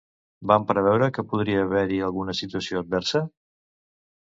[0.51, 3.25] Van preveure que podria haver-hi alguna situació adversa?